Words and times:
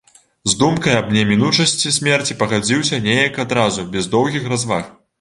З 0.53 0.55
думкай 0.61 0.95
аб 1.01 1.11
немінучасці 1.17 1.93
смерці 1.99 2.39
пагадзіўся 2.41 3.03
неяк 3.07 3.41
адразу, 3.47 3.89
без 3.97 4.13
доўгіх 4.19 4.53
разваг. 4.55 4.95